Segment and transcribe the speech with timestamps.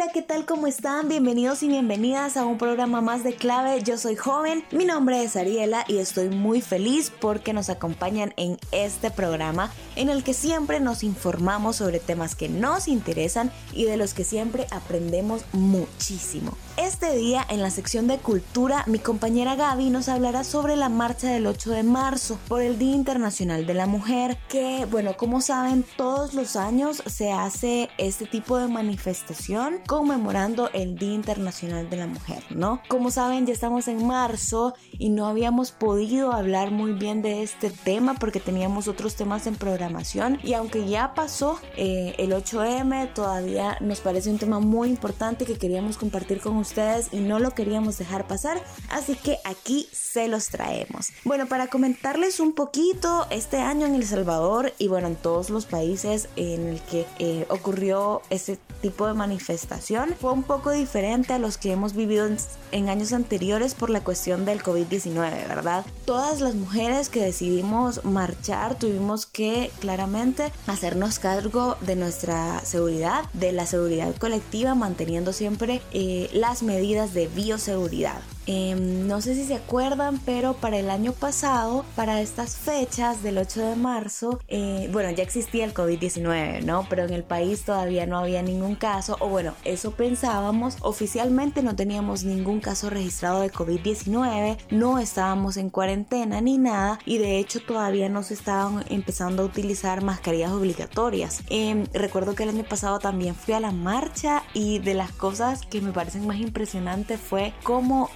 [0.00, 0.46] Hola, ¿qué tal?
[0.46, 1.08] ¿Cómo están?
[1.08, 3.82] Bienvenidos y bienvenidas a un programa más de clave.
[3.82, 8.58] Yo soy joven, mi nombre es Ariela y estoy muy feliz porque nos acompañan en
[8.70, 13.96] este programa en el que siempre nos informamos sobre temas que nos interesan y de
[13.96, 16.56] los que siempre aprendemos muchísimo.
[16.80, 21.28] Este día en la sección de cultura mi compañera Gaby nos hablará sobre la marcha
[21.28, 25.84] del 8 de marzo por el Día Internacional de la Mujer que bueno como saben
[25.96, 32.06] todos los años se hace este tipo de manifestación conmemorando el Día Internacional de la
[32.06, 32.80] Mujer, ¿no?
[32.86, 37.70] Como saben, ya estamos en marzo y no habíamos podido hablar muy bien de este
[37.70, 43.76] tema porque teníamos otros temas en programación y aunque ya pasó eh, el 8M, todavía
[43.80, 46.67] nos parece un tema muy importante que queríamos compartir con ustedes
[47.12, 51.08] y no lo queríamos dejar pasar, así que aquí se los traemos.
[51.24, 55.66] Bueno, para comentarles un poquito, este año en El Salvador y bueno, en todos los
[55.66, 61.38] países en el que eh, ocurrió ese tipo de manifestación, fue un poco diferente a
[61.38, 62.28] los que hemos vivido
[62.70, 65.84] en, años anteriores por la cuestión del COVID-19, ¿verdad?
[66.04, 73.52] Todas las mujeres que decidimos marchar tuvimos que claramente hacernos cargo de nuestra seguridad, de
[73.52, 78.20] la seguridad colectiva, manteniendo siempre eh, las medidas de bioseguridad.
[78.50, 83.36] Em, no sé si se acuerdan, pero para el año pasado, para estas fechas del
[83.36, 86.86] 8 de marzo, eh, bueno, ya existía el COVID-19, ¿no?
[86.88, 90.78] Pero en el país todavía no había ningún caso, o bueno, eso pensábamos.
[90.80, 97.18] Oficialmente no teníamos ningún caso registrado de COVID-19, no estábamos en cuarentena ni nada, y
[97.18, 101.42] de hecho todavía no se estaban empezando a utilizar mascarillas obligatorias.
[101.50, 105.66] Em, recuerdo que el año pasado también fui a la marcha y de las cosas
[105.66, 108.08] que me parecen más impresionantes fue cómo...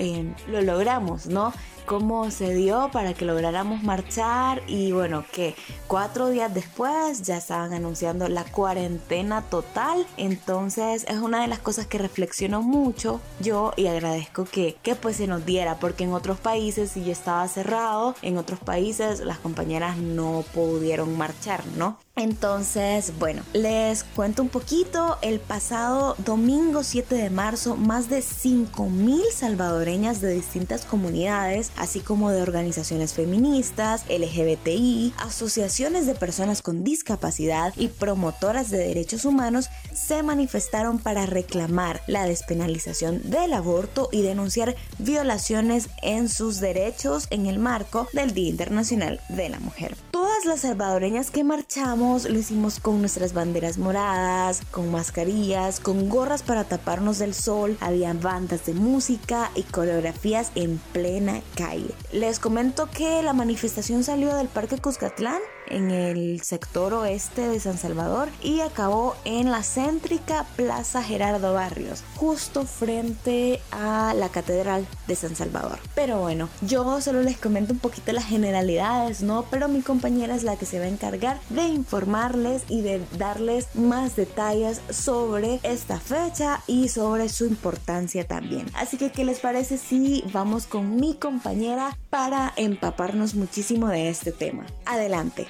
[0.48, 1.52] Lo logramos, ¿no?
[1.86, 5.54] cómo se dio para que lográramos marchar y bueno, que
[5.86, 10.06] cuatro días después ya estaban anunciando la cuarentena total.
[10.16, 15.16] Entonces es una de las cosas que reflexiono mucho yo y agradezco que, que pues
[15.16, 19.38] se nos diera porque en otros países si ya estaba cerrado, en otros países las
[19.38, 21.98] compañeras no pudieron marchar, ¿no?
[22.14, 25.16] Entonces, bueno, les cuento un poquito.
[25.22, 32.30] El pasado domingo 7 de marzo, más de 5.000 salvadoreñas de distintas comunidades así como
[32.30, 40.22] de organizaciones feministas, LGBTI, asociaciones de personas con discapacidad y promotoras de derechos humanos se
[40.22, 47.58] manifestaron para reclamar la despenalización del aborto y denunciar violaciones en sus derechos en el
[47.58, 49.96] marco del Día Internacional de la Mujer.
[50.10, 56.42] Todas las salvadoreñas que marchamos lo hicimos con nuestras banderas moradas, con mascarillas, con gorras
[56.42, 61.94] para taparnos del sol, había bandas de música y coreografías en plena calle.
[62.12, 65.40] Les comento que la manifestación salió del Parque Cuscatlán
[65.72, 72.04] en el sector oeste de San Salvador y acabó en la céntrica Plaza Gerardo Barrios,
[72.16, 75.78] justo frente a la Catedral de San Salvador.
[75.94, 79.46] Pero bueno, yo solo les comento un poquito las generalidades, ¿no?
[79.50, 83.74] Pero mi compañera es la que se va a encargar de informarles y de darles
[83.74, 88.66] más detalles sobre esta fecha y sobre su importancia también.
[88.74, 94.32] Así que, ¿qué les parece si vamos con mi compañera para empaparnos muchísimo de este
[94.32, 94.66] tema?
[94.84, 95.46] Adelante.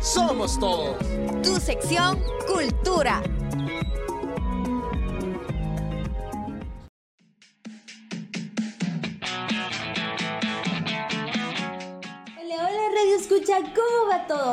[0.00, 0.96] Somos todos.
[1.42, 3.22] Tu sección Cultura.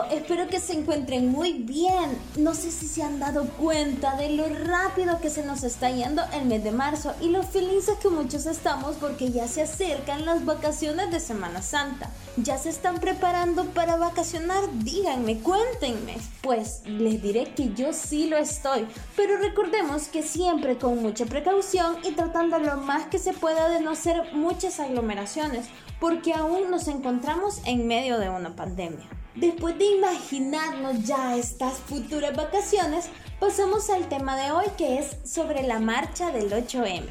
[0.03, 2.18] Espero que se encuentren muy bien.
[2.38, 6.21] No sé si se han dado cuenta de lo rápido que se nos está yendo
[6.33, 10.45] el mes de marzo y lo felices que muchos estamos porque ya se acercan las
[10.45, 12.09] vacaciones de Semana Santa.
[12.38, 14.63] ¿Ya se están preparando para vacacionar?
[14.83, 16.18] Díganme, cuéntenme.
[16.42, 21.97] Pues les diré que yo sí lo estoy, pero recordemos que siempre con mucha precaución
[22.03, 25.68] y tratando lo más que se pueda de no hacer muchas aglomeraciones
[26.00, 29.07] porque aún nos encontramos en medio de una pandemia.
[29.35, 35.63] Después de imaginarnos ya estas futuras vacaciones, pasamos al tema de hoy que es sobre
[35.63, 37.03] la marcha del 8M.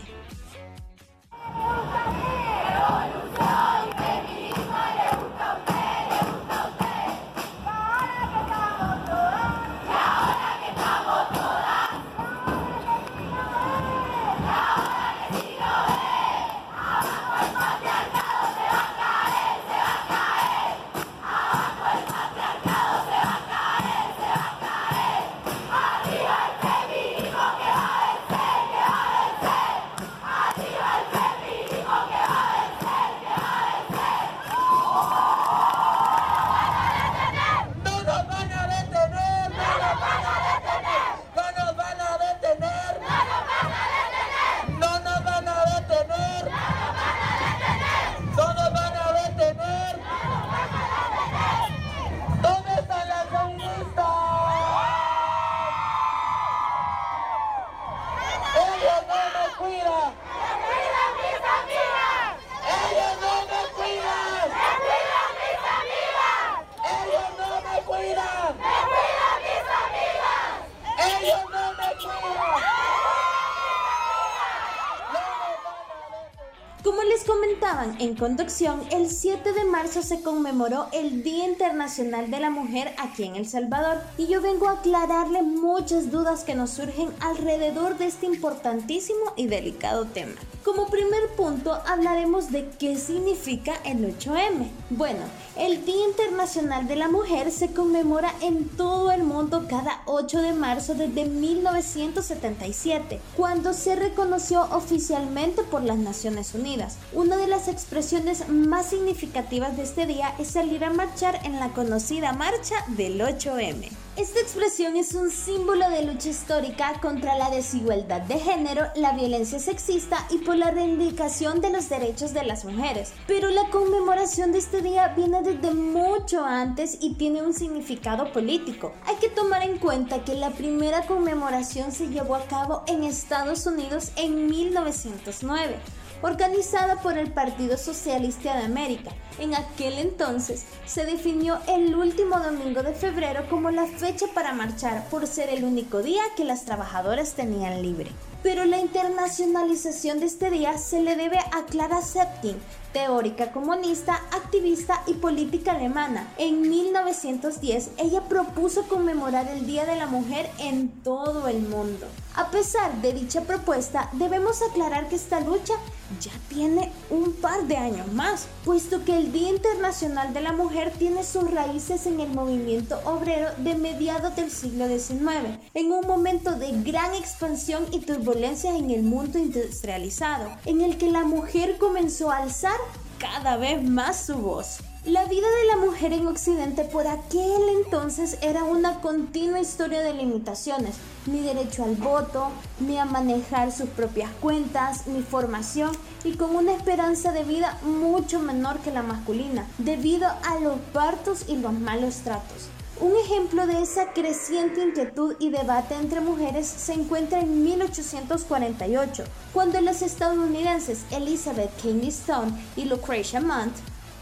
[77.75, 82.95] Comentaban en conducción, el 7 de marzo se conmemoró el Día Internacional de la Mujer
[82.99, 87.99] aquí en El Salvador y yo vengo a aclararle muchas dudas que nos surgen alrededor
[87.99, 90.35] de este importantísimo y delicado tema.
[90.65, 94.67] Como primer punto hablaremos de qué significa el 8M.
[94.89, 95.21] Bueno,
[95.57, 100.55] el Día Internacional de la Mujer se conmemora en todo el mundo cada 8 de
[100.55, 106.97] marzo desde 1977, cuando se reconoció oficialmente por las Naciones Unidas.
[107.13, 111.71] Una de las expresiones más significativas de este día es salir a marchar en la
[111.71, 113.91] conocida marcha del 8M.
[114.17, 119.59] Esta expresión es un símbolo de lucha histórica contra la desigualdad de género, la violencia
[119.59, 123.13] sexista y por la reivindicación de los derechos de las mujeres.
[123.27, 128.93] Pero la conmemoración de este día viene desde mucho antes y tiene un significado político.
[129.07, 133.67] Hay que tomar en cuenta que la primera conmemoración se llevó a cabo en Estados
[133.67, 135.75] Unidos en 1909
[136.25, 139.11] organizada por el Partido Socialista de América.
[139.39, 145.07] En aquel entonces se definió el último domingo de febrero como la fecha para marchar
[145.11, 148.11] por ser el único día que las trabajadoras tenían libre.
[148.43, 152.57] Pero la internacionalización de este día se le debe a Clara Zetkin,
[152.95, 156.33] teórica comunista, activista y política alemana.
[156.39, 162.07] En 1910 ella propuso conmemorar el Día de la Mujer en todo el mundo.
[162.37, 165.75] A pesar de dicha propuesta, debemos aclarar que esta lucha
[166.21, 170.93] ya tiene un par de años más, puesto que el Día Internacional de la Mujer
[170.99, 176.53] tiene sus raíces en el movimiento obrero de mediados del siglo XIX, en un momento
[176.53, 182.31] de gran expansión y turbulencia en el mundo industrializado, en el que la mujer comenzó
[182.31, 182.77] a alzar
[183.25, 184.81] cada vez más su voz.
[185.07, 190.13] La vida de la mujer en Occidente por aquel entonces era una continua historia de
[190.13, 192.49] limitaciones, ni derecho al voto,
[192.81, 195.93] ni a manejar sus propias cuentas, ni formación,
[196.23, 201.47] y con una esperanza de vida mucho menor que la masculina, debido a los partos
[201.49, 202.69] y los malos tratos.
[203.01, 209.81] Un ejemplo de esa creciente inquietud y debate entre mujeres se encuentra en 1848, cuando
[209.81, 213.75] los estadounidenses Elizabeth Cady Stone y Lucretia Mont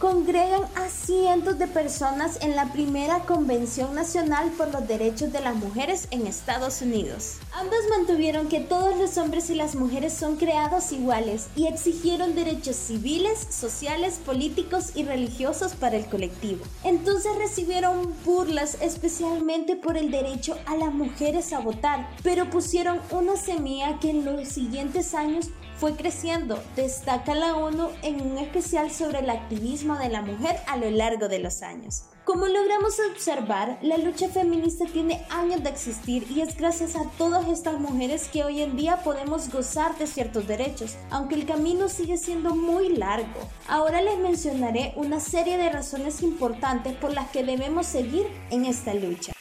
[0.02, 5.54] congregan a cientos de personas en la primera Convención Nacional por los Derechos de las
[5.54, 7.36] Mujeres en Estados Unidos.
[7.52, 12.74] Ambas mantuvieron que todos los hombres y las mujeres son creados iguales y exigieron derechos
[12.74, 16.64] civiles, sociales, políticos y religiosos para el colectivo.
[16.82, 23.36] Entonces recibieron burlas especialmente por el derecho a las mujeres a votar, pero pusieron una
[23.36, 25.50] semilla que en los siguientes años
[25.82, 26.62] fue creciendo.
[26.76, 31.26] Destaca la ONU en un especial sobre el activismo de la mujer a lo largo
[31.26, 32.04] de los años.
[32.24, 37.48] Como logramos observar, la lucha feminista tiene años de existir y es gracias a todas
[37.48, 42.16] estas mujeres que hoy en día podemos gozar de ciertos derechos, aunque el camino sigue
[42.16, 43.40] siendo muy largo.
[43.66, 48.94] Ahora les mencionaré una serie de razones importantes por las que debemos seguir en esta
[48.94, 49.32] lucha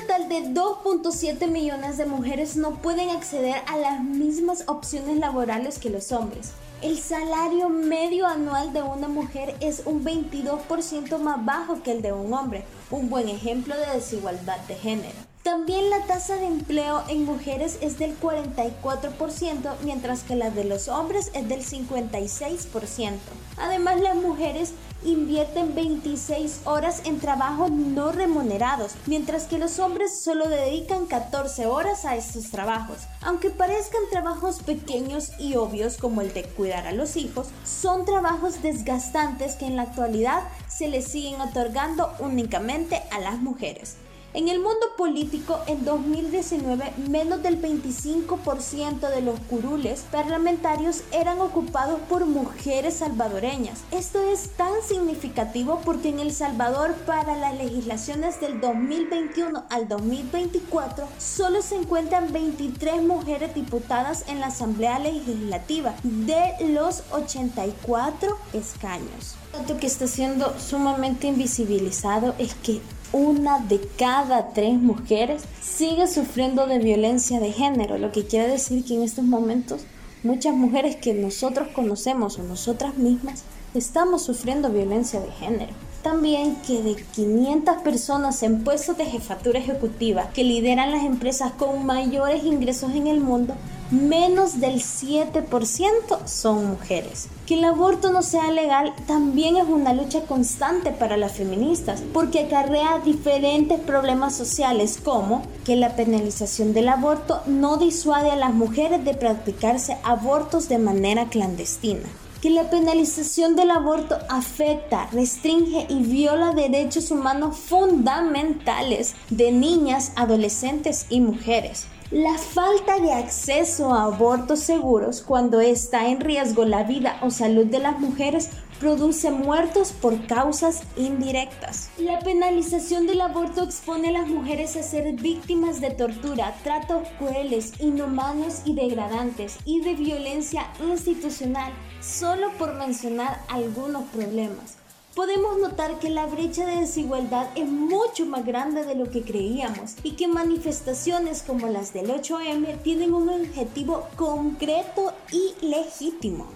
[0.00, 5.90] total de 2.7 millones de mujeres no pueden acceder a las mismas opciones laborales que
[5.90, 6.52] los hombres.
[6.82, 12.12] El salario medio anual de una mujer es un 22% más bajo que el de
[12.12, 15.16] un hombre, un buen ejemplo de desigualdad de género.
[15.42, 20.88] También la tasa de empleo en mujeres es del 44%, mientras que la de los
[20.88, 23.12] hombres es del 56%.
[23.56, 24.72] Además, las mujeres
[25.06, 32.04] invierten 26 horas en trabajos no remunerados, mientras que los hombres solo dedican 14 horas
[32.04, 32.98] a estos trabajos.
[33.22, 38.62] Aunque parezcan trabajos pequeños y obvios como el de cuidar a los hijos, son trabajos
[38.62, 43.96] desgastantes que en la actualidad se les siguen otorgando únicamente a las mujeres.
[44.36, 51.98] En el mundo político, en 2019, menos del 25% de los curules parlamentarios eran ocupados
[52.00, 53.84] por mujeres salvadoreñas.
[53.92, 61.08] Esto es tan significativo porque en El Salvador, para las legislaciones del 2021 al 2024,
[61.16, 69.35] solo se encuentran 23 mujeres diputadas en la Asamblea Legislativa de los 84 escaños.
[69.56, 72.80] Lo que está siendo sumamente invisibilizado es que
[73.12, 78.84] una de cada tres mujeres sigue sufriendo de violencia de género, lo que quiere decir
[78.84, 79.82] que en estos momentos
[80.22, 83.42] muchas mujeres que nosotros conocemos o nosotras mismas
[83.74, 85.72] estamos sufriendo violencia de género.
[86.02, 91.84] También que de 500 personas en puestos de jefatura ejecutiva que lideran las empresas con
[91.84, 93.54] mayores ingresos en el mundo,
[93.90, 97.28] menos del 7% son mujeres.
[97.46, 102.40] Que el aborto no sea legal también es una lucha constante para las feministas, porque
[102.40, 109.04] acarrea diferentes problemas sociales como que la penalización del aborto no disuade a las mujeres
[109.04, 112.08] de practicarse abortos de manera clandestina
[112.46, 121.06] que la penalización del aborto afecta, restringe y viola derechos humanos fundamentales de niñas, adolescentes
[121.08, 121.86] y mujeres.
[122.12, 127.66] La falta de acceso a abortos seguros cuando está en riesgo la vida o salud
[127.66, 131.90] de las mujeres produce muertos por causas indirectas.
[131.98, 137.72] La penalización del aborto expone a las mujeres a ser víctimas de tortura, tratos crueles,
[137.80, 144.76] inhumanos y degradantes y de violencia institucional, solo por mencionar algunos problemas.
[145.16, 149.94] Podemos notar que la brecha de desigualdad es mucho más grande de lo que creíamos
[150.02, 156.46] y que manifestaciones como las del 8M tienen un objetivo concreto y legítimo.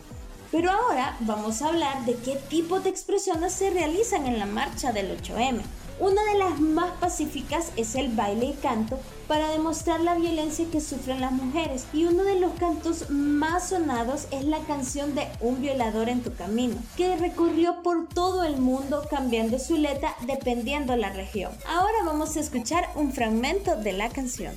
[0.52, 4.92] Pero ahora vamos a hablar de qué tipo de expresiones se realizan en la marcha
[4.92, 5.62] del 8M.
[6.00, 10.80] Una de las más pacíficas es el baile y canto para demostrar la violencia que
[10.80, 15.60] sufren las mujeres y uno de los cantos más sonados es la canción de Un
[15.60, 21.10] violador en tu camino, que recorrió por todo el mundo cambiando su letra dependiendo la
[21.10, 21.52] región.
[21.68, 24.54] Ahora vamos a escuchar un fragmento de la canción.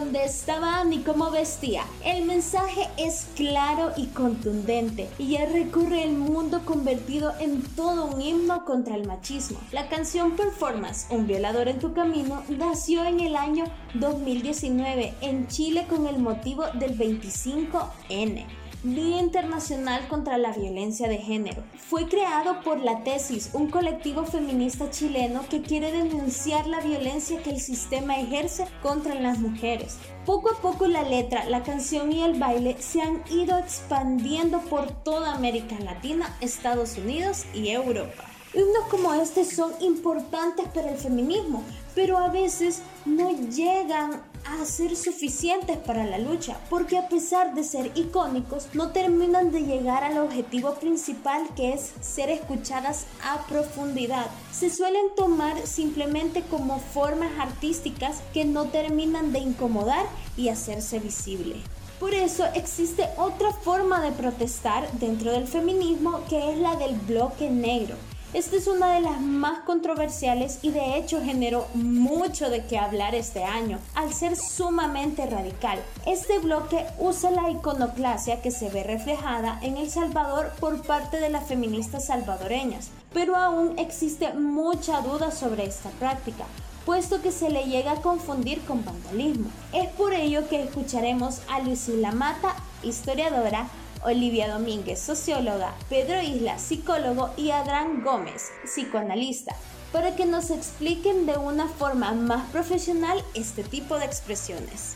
[0.00, 1.84] Dónde estaba ni cómo vestía.
[2.04, 8.20] El mensaje es claro y contundente y ya recorre el mundo convertido en todo un
[8.20, 9.60] himno contra el machismo.
[9.70, 15.86] La canción Performance, Un violador en tu camino, nació en el año 2019 en Chile
[15.88, 18.63] con el motivo del 25N.
[18.84, 21.64] Día Internacional contra la Violencia de Género.
[21.88, 27.48] Fue creado por La Tesis, un colectivo feminista chileno que quiere denunciar la violencia que
[27.48, 29.96] el sistema ejerce contra las mujeres.
[30.26, 34.90] Poco a poco la letra, la canción y el baile se han ido expandiendo por
[34.90, 38.24] toda América Latina, Estados Unidos y Europa.
[38.52, 41.64] Himnos como este son importantes para el feminismo,
[41.94, 47.64] pero a veces no llegan a ser suficientes para la lucha, porque a pesar de
[47.64, 54.26] ser icónicos, no terminan de llegar al objetivo principal que es ser escuchadas a profundidad.
[54.52, 61.56] Se suelen tomar simplemente como formas artísticas que no terminan de incomodar y hacerse visible.
[62.00, 67.48] Por eso existe otra forma de protestar dentro del feminismo que es la del bloque
[67.48, 67.96] negro.
[68.34, 73.14] Esta es una de las más controversiales y de hecho generó mucho de qué hablar
[73.14, 75.78] este año, al ser sumamente radical.
[76.04, 81.30] Este bloque usa la iconoclasia que se ve reflejada en El Salvador por parte de
[81.30, 86.44] las feministas salvadoreñas, pero aún existe mucha duda sobre esta práctica
[86.84, 89.48] puesto que se le llega a confundir con vandalismo.
[89.72, 93.68] Es por ello que escucharemos a Lucila Mata, historiadora,
[94.04, 99.54] Olivia Domínguez, socióloga, Pedro Isla, psicólogo y Adán Gómez, psicoanalista,
[99.92, 104.94] para que nos expliquen de una forma más profesional este tipo de expresiones.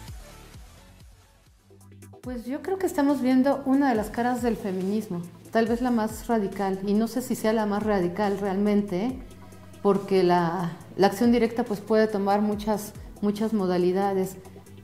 [2.21, 5.23] Pues yo creo que estamos viendo una de las caras del feminismo,
[5.53, 9.19] tal vez la más radical, y no sé si sea la más radical realmente,
[9.83, 14.37] porque la, la acción directa pues puede tomar muchas, muchas modalidades.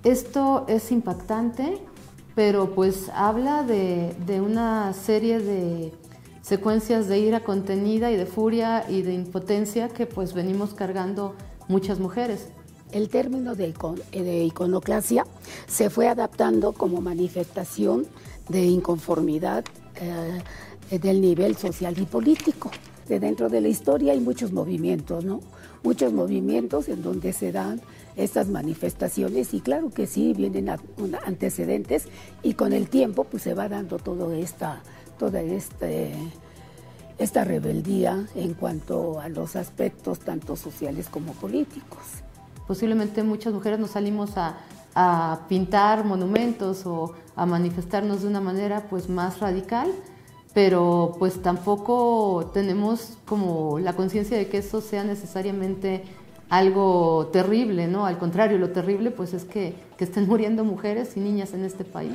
[0.04, 1.78] Esto es impactante,
[2.35, 5.93] pero pues habla de, de una serie de
[6.43, 11.35] secuencias de ira contenida y de furia y de impotencia que pues venimos cargando
[11.69, 12.49] muchas mujeres.
[12.93, 15.26] El término de, icon, de, iconoclasia
[15.67, 18.07] se fue adaptando como manifestación
[18.49, 19.64] de inconformidad
[19.97, 22.71] eh, del nivel social y político.
[23.08, 25.40] De dentro de la historia hay muchos movimientos, ¿no?
[25.82, 27.80] Muchos movimientos en donde se dan
[28.16, 30.70] estas manifestaciones y claro que sí, vienen
[31.26, 32.08] antecedentes
[32.42, 34.80] y con el tiempo pues se va dando toda esta,
[35.18, 36.14] toda este,
[37.18, 42.02] esta rebeldía en cuanto a los aspectos tanto sociales como políticos.
[42.66, 44.56] Posiblemente muchas mujeres nos salimos a,
[44.94, 49.90] a pintar monumentos o a manifestarnos de una manera pues más radical,
[50.54, 56.04] pero pues tampoco tenemos como la conciencia de que eso sea necesariamente
[56.49, 58.06] algo terrible, ¿no?
[58.06, 61.84] Al contrario, lo terrible pues es que, que estén muriendo mujeres y niñas en este
[61.84, 62.14] país.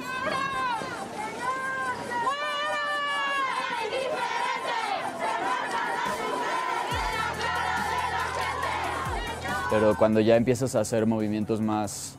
[9.69, 12.15] Pero cuando ya empiezas a hacer movimientos más,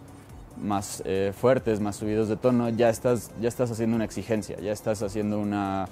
[0.62, 4.70] más eh, fuertes, más subidos de tono, ya estás, ya estás haciendo una exigencia, ya
[4.70, 5.88] estás haciendo una,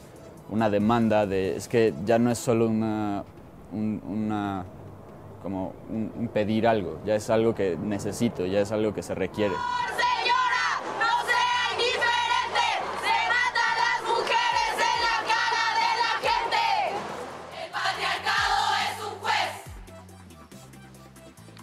[0.51, 1.57] una demanda de...
[1.57, 3.25] Es que ya no es solo una,
[3.73, 4.65] un- una
[5.43, 9.15] como un, un pedir algo, ya es algo que necesito, ya es algo que se
[9.15, 9.55] requiere.
[9.55, 10.67] Señora,
[10.99, 12.67] no sea indiferente.
[13.01, 16.65] Se matan las mujeres en la cara de la gente.
[17.65, 19.53] El patriarcado es un juez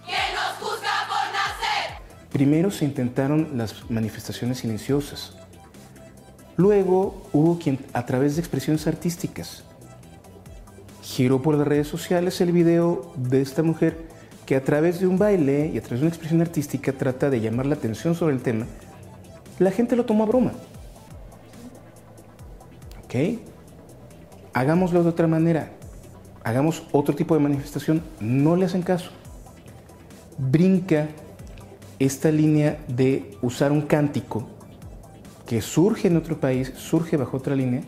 [0.05, 2.29] que nos juzga por nacer.
[2.31, 5.35] Primero se intentaron las manifestaciones silenciosas.
[6.57, 9.63] Luego hubo quien, a través de expresiones artísticas,
[11.01, 14.07] giró por las redes sociales el video de esta mujer
[14.45, 17.41] que a través de un baile y a través de una expresión artística trata de
[17.41, 18.65] llamar la atención sobre el tema.
[19.59, 20.51] La gente lo tomó a broma.
[23.03, 23.39] ¿Ok?
[24.53, 25.71] Hagámoslo de otra manera.
[26.43, 28.01] Hagamos otro tipo de manifestación.
[28.19, 29.09] No le hacen caso.
[30.37, 31.09] Brinca
[31.99, 34.47] esta línea de usar un cántico
[35.45, 37.83] que surge en otro país, surge bajo otra línea,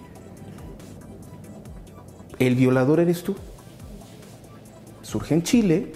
[2.39, 3.35] el violador eres tú.
[5.01, 5.93] Surge en Chile,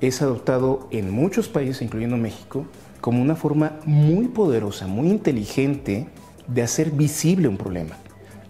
[0.00, 2.66] es adoptado en muchos países, incluyendo México,
[3.00, 6.06] como una forma muy poderosa, muy inteligente
[6.46, 7.96] de hacer visible un problema.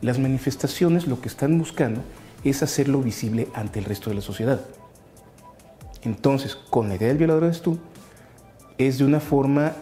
[0.03, 2.03] Las manifestaciones lo que están buscando
[2.45, 4.61] es hacerlo visible ante el resto de la sociedad.
[6.03, 7.79] Entonces, con la idea del violador eres tú,
[8.77, 9.73] es de una forma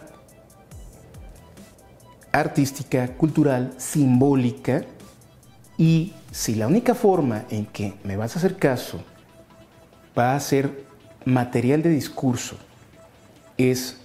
[2.33, 4.83] artística, cultural, simbólica,
[5.77, 9.01] y si la única forma en que me vas a hacer caso
[10.17, 10.85] va a ser
[11.25, 12.57] material de discurso,
[13.57, 13.97] es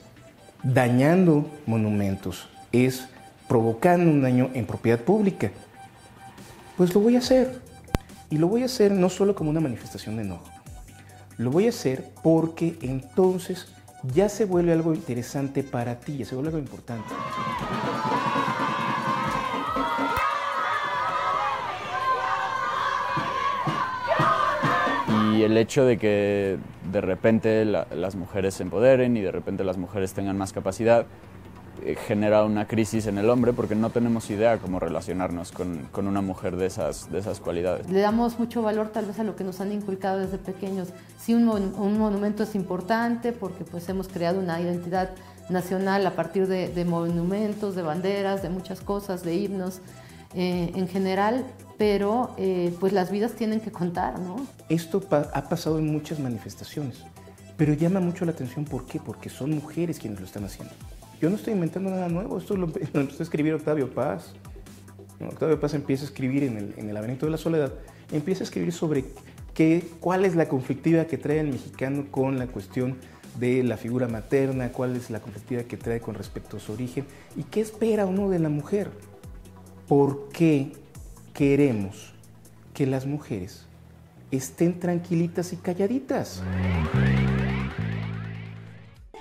[0.62, 3.08] dañando monumentos, es
[3.48, 5.50] provocando un daño en propiedad pública,
[6.76, 7.60] pues lo voy a hacer.
[8.30, 10.44] Y lo voy a hacer no solo como una manifestación de enojo,
[11.38, 13.68] lo voy a hacer porque entonces
[14.02, 17.14] ya se vuelve algo interesante para ti, ya se vuelve algo importante.
[25.34, 26.58] Y el hecho de que
[26.92, 31.06] de repente la- las mujeres se empoderen y de repente las mujeres tengan más capacidad
[32.06, 36.20] genera una crisis en el hombre porque no tenemos idea cómo relacionarnos con, con una
[36.20, 37.88] mujer de esas, de esas cualidades.
[37.90, 40.88] Le damos mucho valor tal vez a lo que nos han inculcado desde pequeños.
[41.18, 45.10] Sí, un, mon- un monumento es importante porque pues hemos creado una identidad
[45.48, 49.80] nacional a partir de, de monumentos, de banderas, de muchas cosas, de himnos
[50.34, 51.44] eh, en general,
[51.78, 54.36] pero eh, pues las vidas tienen que contar, ¿no?
[54.68, 56.98] Esto pa- ha pasado en muchas manifestaciones,
[57.56, 58.66] pero llama mucho la atención.
[58.66, 59.00] ¿Por qué?
[59.00, 60.74] Porque son mujeres quienes lo están haciendo.
[61.20, 64.34] Yo no estoy inventando nada nuevo, esto lo, empe- lo empezó a escribir Octavio Paz.
[65.20, 67.72] Octavio Paz empieza a escribir en el, en el de la soledad,
[68.12, 69.04] empieza a escribir sobre
[69.52, 72.96] qué, cuál es la conflictiva que trae el mexicano con la cuestión
[73.40, 77.04] de la figura materna, cuál es la conflictiva que trae con respecto a su origen
[77.36, 78.90] y qué espera uno de la mujer.
[79.88, 80.72] ¿Por qué
[81.34, 82.12] queremos
[82.74, 83.66] que las mujeres
[84.30, 86.42] estén tranquilitas y calladitas?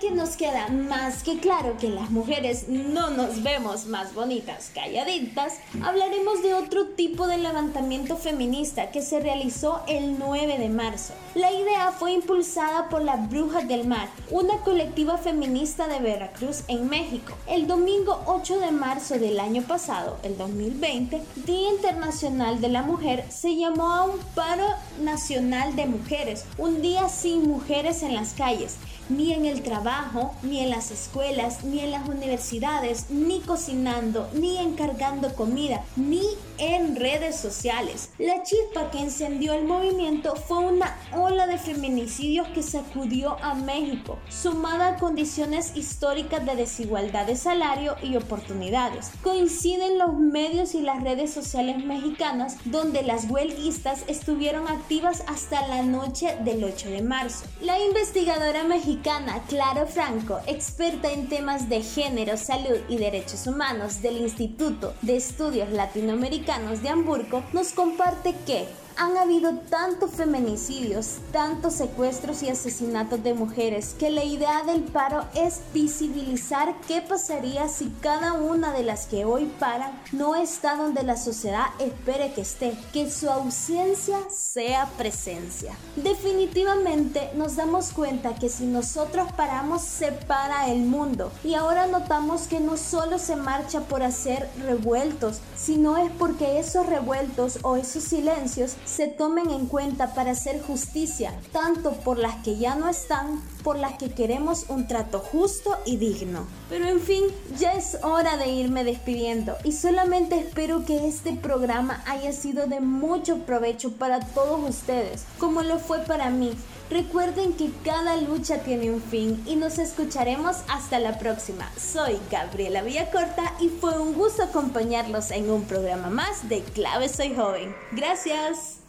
[0.08, 5.56] Que nos queda más que claro que las mujeres no nos vemos más bonitas calladitas,
[5.84, 11.14] hablaremos de otro tipo de levantamiento feminista que se realizó el 9 de marzo.
[11.36, 16.88] La idea fue impulsada por las Brujas del Mar, una colectiva feminista de Veracruz en
[16.88, 17.34] México.
[17.46, 23.26] El domingo 8 de marzo del año pasado, el 2020, Día Internacional de la Mujer,
[23.30, 24.68] se llamó a un paro
[25.02, 28.78] nacional de mujeres, un día sin mujeres en las calles
[29.10, 34.58] ni en el trabajo, ni en las escuelas, ni en las universidades, ni cocinando, ni
[34.58, 36.24] encargando comida, ni
[36.58, 38.10] en redes sociales.
[38.18, 44.18] La chispa que encendió el movimiento fue una ola de feminicidios que sacudió a México,
[44.30, 49.12] sumada a condiciones históricas de desigualdad de salario y oportunidades.
[49.24, 55.84] Coinciden los medios y las redes sociales mexicanas donde las huelguistas estuvieron activas hasta la
[55.84, 57.46] noche del 8 de marzo.
[57.62, 64.18] La investigadora mexicana Clara Franco, experta en temas de género, salud y derechos humanos del
[64.18, 72.42] Instituto de Estudios Latinoamericanos de Hamburgo, nos comparte que han habido tantos feminicidios, tantos secuestros
[72.42, 78.34] y asesinatos de mujeres que la idea del paro es visibilizar qué pasaría si cada
[78.34, 83.12] una de las que hoy paran no está donde la sociedad espere que esté, que
[83.12, 85.74] su ausencia sea presencia.
[85.96, 92.48] Definitivamente nos damos cuenta que si nosotros paramos se para el mundo y ahora notamos
[92.48, 98.04] que no solo se marcha por hacer revueltos, sino es porque esos revueltos o esos
[98.04, 103.42] silencios se tomen en cuenta para hacer justicia, tanto por las que ya no están,
[103.68, 106.48] por las que queremos un trato justo y digno.
[106.70, 107.26] Pero en fin,
[107.60, 112.80] ya es hora de irme despidiendo y solamente espero que este programa haya sido de
[112.80, 116.54] mucho provecho para todos ustedes, como lo fue para mí.
[116.90, 121.70] Recuerden que cada lucha tiene un fin y nos escucharemos hasta la próxima.
[121.78, 127.36] Soy Gabriela Villacorta y fue un gusto acompañarlos en un programa más de Clave Soy
[127.36, 127.76] Joven.
[127.92, 128.87] Gracias.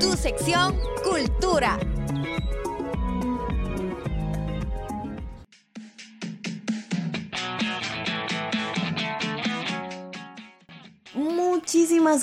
[0.00, 1.78] Tu sección Cultura.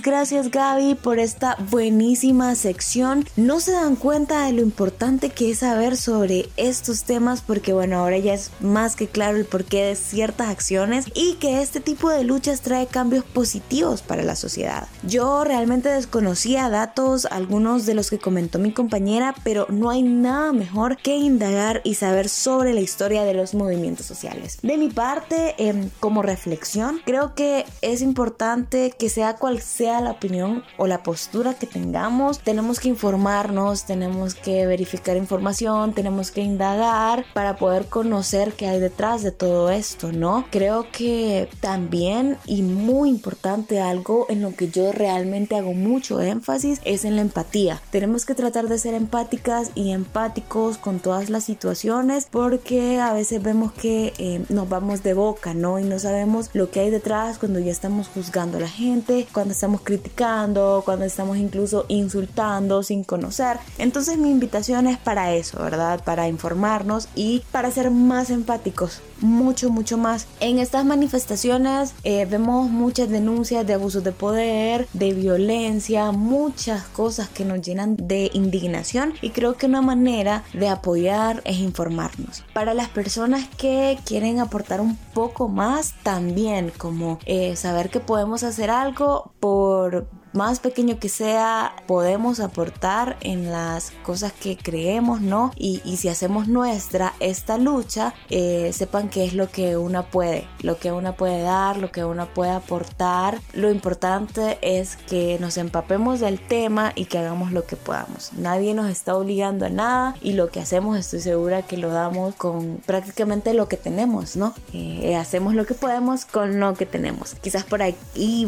[0.04, 3.24] Gracias Gaby por esta buenísima sección.
[3.36, 7.98] No se dan cuenta de lo importante que es saber sobre estos temas porque bueno,
[7.98, 12.10] ahora ya es más que claro el porqué de ciertas acciones y que este tipo
[12.10, 14.88] de luchas trae cambios positivos para la sociedad.
[15.04, 20.52] Yo realmente desconocía datos, algunos de los que comentó mi compañera, pero no hay nada
[20.52, 24.58] mejor que indagar y saber sobre la historia de los movimientos sociales.
[24.64, 30.12] De mi parte, eh, como reflexión, creo que es importante que sea cual sea la
[30.12, 36.42] opinión o la postura que tengamos, tenemos que informarnos, tenemos que verificar información, tenemos que
[36.42, 40.46] indagar para poder conocer qué hay detrás de todo esto, ¿no?
[40.52, 46.80] Creo que también y muy importante algo en lo que yo realmente hago mucho énfasis
[46.86, 47.82] es en la empatía.
[47.92, 53.42] Tenemos que tratar de ser empáticas y empáticos con todas las situaciones porque a veces
[53.42, 55.80] vemos que eh, nos vamos de boca, ¿no?
[55.80, 59.54] Y no sabemos lo que hay detrás cuando ya estamos juzgando a la gente, cuando
[59.54, 63.58] estamos criticando, cuando estamos incluso insultando sin conocer.
[63.78, 66.04] Entonces mi invitación es para eso, ¿verdad?
[66.04, 70.28] Para informarnos y para ser más empáticos mucho, mucho más.
[70.40, 77.30] En estas manifestaciones eh, vemos muchas denuncias de abusos de poder, de violencia, muchas cosas
[77.30, 82.44] que nos llenan de indignación y creo que una manera de apoyar es informarnos.
[82.54, 88.44] Para las personas que quieren aportar un poco más, también como eh, saber que podemos
[88.44, 95.22] hacer algo por por más pequeño que sea, podemos aportar en las cosas que creemos,
[95.22, 95.52] ¿no?
[95.56, 100.78] Y, si hacemos nuestra esta lucha, eh, sepan que es lo que una puede, lo
[100.78, 103.40] que una puede dar, lo que una puede aportar.
[103.54, 108.32] Lo importante es que nos empapemos del tema y que hagamos lo que podamos.
[108.34, 112.36] Nadie nos está obligando a nada y lo que hacemos estoy segura que lo damos
[112.36, 114.54] con prácticamente lo que tenemos, ¿no?
[114.74, 117.36] Eh, hacemos lo que podemos con lo que tenemos.
[117.36, 117.96] Quizás por ahí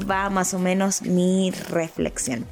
[0.09, 1.51] va más o menos mi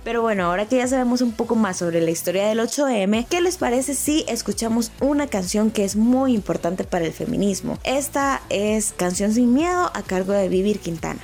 [0.04, 3.42] Pero bueno, ahora que ya sabemos un poco más sobre la historia del 8M, ¿qué
[3.42, 7.78] les parece si escuchamos una canción que es muy importante para el feminismo?
[7.84, 11.22] Esta es Canción sin Miedo a cargo de Vivir Quintana.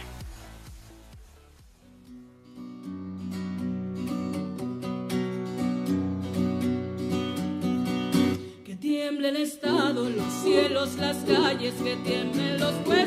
[8.66, 13.07] Que tiemble el Estado, los cielos, las calles, que tiemblen los jueces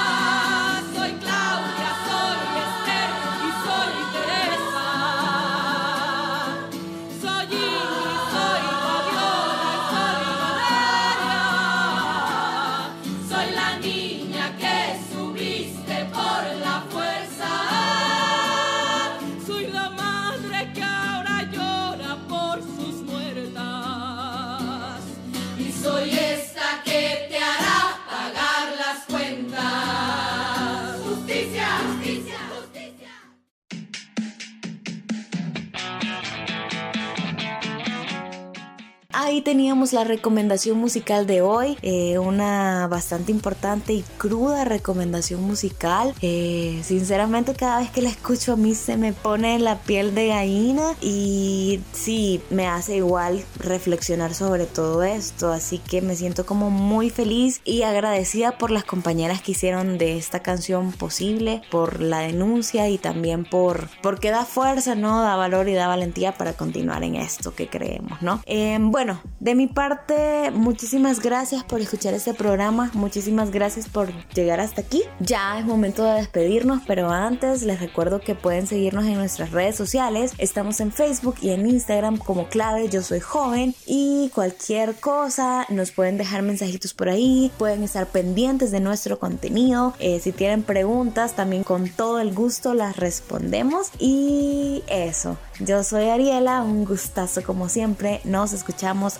[39.51, 46.13] Teníamos la recomendación musical de hoy, eh, una bastante importante y cruda recomendación musical.
[46.21, 50.27] Eh, sinceramente cada vez que la escucho a mí se me pone la piel de
[50.27, 56.69] gallina y sí, me hace igual reflexionar sobre todo esto, así que me siento como
[56.69, 62.19] muy feliz y agradecida por las compañeras que hicieron de esta canción posible, por la
[62.19, 65.21] denuncia y también por porque da fuerza, ¿no?
[65.21, 68.41] Da valor y da valentía para continuar en esto que creemos, ¿no?
[68.45, 74.59] Eh, bueno, de mi parte, muchísimas gracias por escuchar este programa, muchísimas gracias por llegar
[74.59, 75.01] hasta aquí.
[75.19, 79.75] Ya es momento de despedirnos, pero antes les recuerdo que pueden seguirnos en nuestras redes
[79.75, 80.33] sociales.
[80.37, 85.89] Estamos en Facebook y en Instagram como clave yo soy joven y cualquier cosa nos
[85.89, 89.95] pueden dejar mensajitos por ahí, pueden estar pendientes de nuestro contenido.
[89.97, 95.35] Eh, si tienen preguntas, también con todo el gusto las respondemos y eso.
[95.59, 98.21] Yo soy Ariela, un gustazo como siempre.
[98.23, 99.19] Nos escuchamos